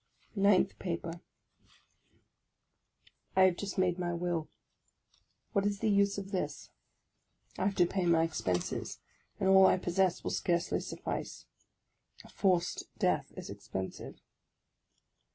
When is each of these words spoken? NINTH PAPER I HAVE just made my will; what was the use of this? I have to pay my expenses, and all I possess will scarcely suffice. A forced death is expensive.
NINTH 0.35 0.79
PAPER 0.79 1.21
I 3.35 3.41
HAVE 3.43 3.57
just 3.57 3.77
made 3.77 3.99
my 3.99 4.13
will; 4.15 4.49
what 5.53 5.63
was 5.63 5.77
the 5.77 5.91
use 5.91 6.17
of 6.17 6.31
this? 6.31 6.71
I 7.59 7.65
have 7.65 7.75
to 7.75 7.85
pay 7.85 8.07
my 8.07 8.23
expenses, 8.23 8.97
and 9.39 9.47
all 9.47 9.67
I 9.67 9.77
possess 9.77 10.23
will 10.23 10.31
scarcely 10.31 10.79
suffice. 10.79 11.45
A 12.25 12.29
forced 12.29 12.85
death 12.97 13.31
is 13.37 13.51
expensive. 13.51 14.19